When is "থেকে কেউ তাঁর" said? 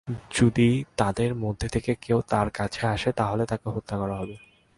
1.67-2.47